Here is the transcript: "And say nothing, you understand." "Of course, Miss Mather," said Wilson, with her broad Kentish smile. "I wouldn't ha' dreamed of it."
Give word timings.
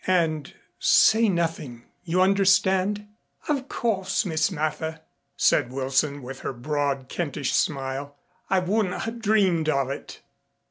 "And 0.07 0.51
say 0.79 1.29
nothing, 1.29 1.83
you 2.03 2.21
understand." 2.21 3.07
"Of 3.47 3.67
course, 3.69 4.25
Miss 4.25 4.49
Mather," 4.49 5.01
said 5.37 5.71
Wilson, 5.71 6.23
with 6.23 6.39
her 6.39 6.53
broad 6.53 7.07
Kentish 7.07 7.53
smile. 7.53 8.17
"I 8.49 8.57
wouldn't 8.57 9.01
ha' 9.03 9.15
dreamed 9.19 9.69
of 9.69 9.91
it." 9.91 10.21